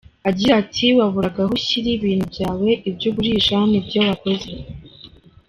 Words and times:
Agira 0.29 0.53
ati 0.61 0.85
“Waburaga 0.97 1.39
aho 1.43 1.51
ushyira 1.59 1.87
ibintu 1.97 2.25
byawe, 2.33 2.69
ibyo 2.89 3.05
ugurisha 3.09 3.55
n’ibyo 3.69 3.99
wakoze. 4.07 4.51